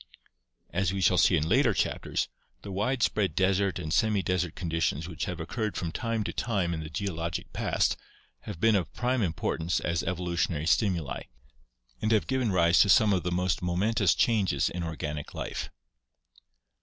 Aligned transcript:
As 0.73 0.91
we 0.91 0.99
shall 0.99 1.19
see 1.19 1.37
in 1.37 1.47
later 1.47 1.75
chapters, 1.75 2.27
the 2.63 2.71
widespread 2.71 3.35
desert 3.35 3.77
and 3.77 3.93
semi 3.93 4.23
desert 4.23 4.55
conditions 4.55 5.07
which 5.07 5.25
have 5.25 5.39
occurred 5.39 5.77
from 5.77 5.91
time 5.91 6.23
to 6.23 6.33
time 6.33 6.73
in 6.73 6.79
406 6.79 6.81
ORGANIC 6.81 6.91
EVOLUTION 6.91 6.93
the 6.93 7.05
geologic 7.05 7.53
past 7.53 7.97
have 8.47 8.59
been 8.59 8.75
of 8.75 8.91
prime 8.95 9.21
importance 9.21 9.79
as 9.79 10.01
evolutionary 10.01 10.65
stimuli, 10.65 11.21
and 12.01 12.11
have 12.11 12.25
given 12.25 12.51
rise 12.51 12.79
to 12.79 12.89
some 12.89 13.13
of 13.13 13.21
the 13.21 13.31
most 13.31 13.61
momentous 13.61 14.15
changes 14.15 14.69
in 14.71 14.81
organic 14.81 15.35
life. 15.35 15.69